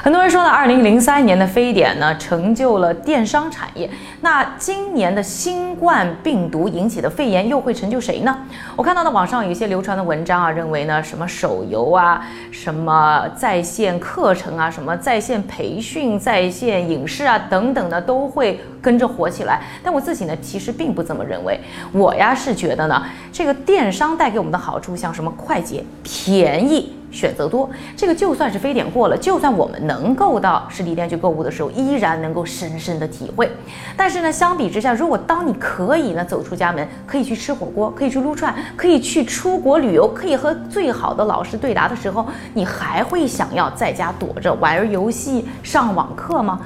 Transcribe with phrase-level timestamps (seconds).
[0.00, 3.90] 很多人说呢，二零零三年的非典呢，成就了电商产业。
[4.20, 8.38] 那今年的新冠病毒引起的肺炎又会成就谁呢？
[8.76, 19.60] 我看到的网上有一些流传的文章啊，认为呢，什么手游啊，什么在线课程啊，什么在线培训、在线影视啊等等的，都会跟着火起来。
[19.82, 21.58] 但我自己呢，其实并不这么认为。
[21.92, 23.02] 我呀是觉得呢，
[23.32, 26.94] 这个电商带给我们的好处，像什么快捷、便宜。
[27.10, 33.50] 选择多，这个就算是非典过了，就算我们能够到实体店去购物的时候，依然能够深深的体会。
[33.96, 46.60] 但是呢，相比之下，如果当你可以呢走出家门，可以去吃火锅，可以去撸串，可以去出国旅游，可以和最好的老师对答的时候，你还会想要在家躲着玩游戏、上网课吗？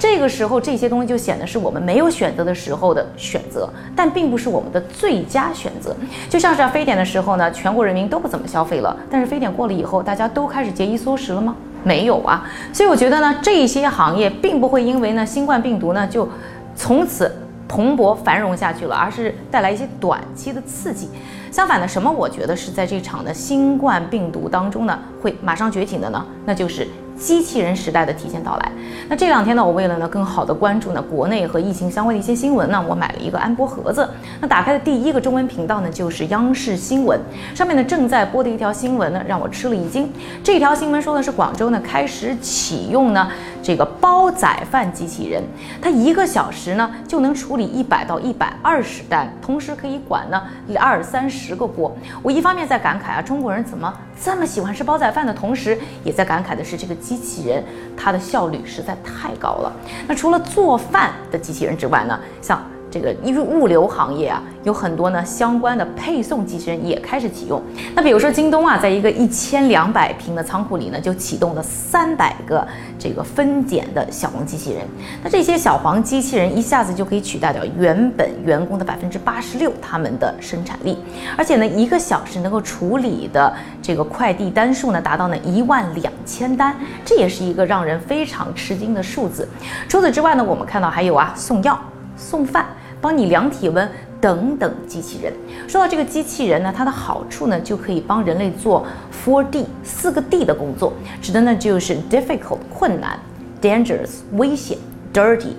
[0.00, 5.94] 这个时候，这些东西就显得是我们没有选择的时候的选择，但并不是我们的最佳选择。
[6.30, 11.54] 就像是非典的时候呢，全国人民都不怎么消费了，但是非典过了以后，大家都开始节衣缩食了吗？
[11.84, 12.48] 没有啊。
[12.72, 16.26] 所以我觉得呢，这些行业并不会因为呢新冠病毒呢就
[16.74, 17.30] 从此
[17.68, 21.10] 蓬勃繁荣下去了，而是带来一些短期的刺激。
[21.52, 26.24] 相反的，什么我觉得是在这场的新冠病毒当中呢会马上觉醒的呢？
[26.46, 26.88] 那就是。
[27.20, 28.72] 机器人时代的提前到来。
[29.08, 34.08] 那这两天呢，我为了呢更好的关注呢国内和疫情相关的一些新闻呢，我买了一个安播盒子。
[34.40, 37.20] 那打开的第一个中文频道呢，就是央视新闻，
[37.54, 40.10] 上面呢正在播的一条新闻呢，让我吃了一惊。
[40.42, 43.30] 这条新闻说的是广州呢开始启用呢
[43.62, 45.42] 这个煲仔饭机器人，
[45.82, 50.42] 它一个小时呢就能处理一百到一百二十单，同时可以管呢
[50.78, 51.92] 二三十个锅。
[52.22, 56.94] 我一方面在感慨啊，中国人怎么这么喜欢吃煲仔饭的同时，也在感慨的是这个。
[57.00, 57.64] 机器人
[57.96, 59.72] 它的效率实在太高了。
[60.06, 62.62] 那除了做饭的机器人之外呢，像。
[62.90, 67.62] 这个因为物流行业啊，有很多呢相关的配送机器人也开始启用。
[67.94, 72.66] 那比如说京东啊，在一个一千两百平的仓库里呢，就启动了三百个
[72.98, 74.82] 这个分拣的小黄机器人。
[75.22, 80.98] 那这些小黄机器人一下子就可以取代掉原本员工的百分之八十六他们的生产力，
[81.36, 89.48] 而且呢，一个小时能够处理的这个快递单数呢，达到呢一万两千单，这也是一个让人非常吃惊的数字。
[89.88, 91.78] 除此之外呢，我们看到还有啊送药、
[92.16, 92.66] 送饭。
[93.00, 93.88] 帮你量体温
[94.20, 95.32] 等等机器人。
[95.66, 98.86] 说到这个机器人呢，它的好处呢，就可以帮人类做
[99.24, 103.18] four D 四个 D 的工作，指的呢就是 difficult 困难
[103.62, 104.76] ，dangerous 危险
[105.14, 105.52] ，dirty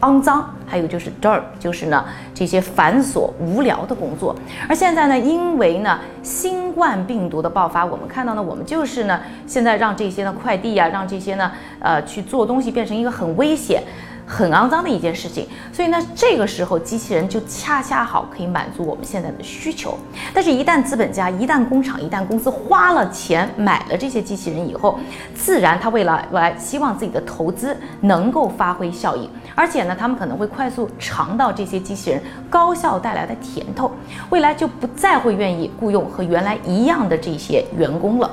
[0.00, 4.34] 肮脏，还有就是 dirt 就是呢这些繁琐无聊的工作。
[4.68, 11.50] 而现在呢，因为呢新冠病毒的爆发，我们看到呢，我们就是呢现在让这些呢快递呀，让这些呢
[11.80, 13.82] 呃去做东西变成一个很危险。
[14.28, 19.96] 很肮脏的一件事情，所以呢，这个时候机器人就恰恰好可以满足我们现在的需求。
[20.34, 25.00] 但是，一旦资本家、一旦工厂、一旦公司花了钱买了这些机器人以后，
[25.34, 33.90] 自然他为了来希望自己的投资能够发挥效益，而且呢，他们可能会快速尝到这些机器人高效带来的甜头，
[34.28, 38.30] 未来就不再会愿意雇佣和原来一样的这些员工了。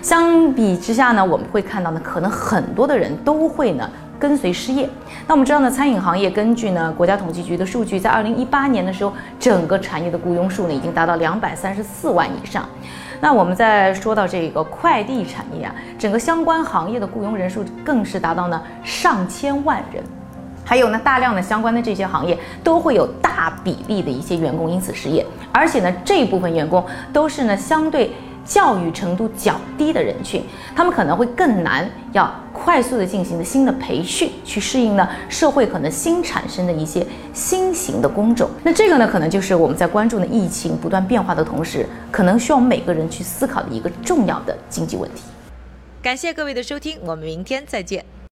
[0.00, 3.90] 相比之下呢，我们会看到呢，可能很多的人都会呢。
[4.18, 4.88] 跟随失业，
[5.26, 12.66] 那我们知道呢，餐饮行业根据呢国家统计局的数据，在二零一八年的时候，整个产业的雇佣数呢已经达到两百三十四万以上。
[13.20, 20.02] 那我们再说到这个快递产业啊，整个相关行业的雇佣人数更是达到呢上千万人。
[20.64, 28.10] 还有呢，大量的相关的这些行业都会有大比例的一些员工因此失业，而且呢，这部分员工都是呢相对。
[28.46, 30.42] 教育程度较低的人群，
[30.74, 38.48] 他们可能会更难要快速的进行的新的培训，去适应呢社会可能新产生的一些新型的工种。
[38.62, 45.22] 那这个呢，可能就是我们在关注的疫情不断变化的同时，可能需要我们每个人去思考的一个重要的经济问题。
[46.00, 48.04] 感谢各位的收听，我们明天再见。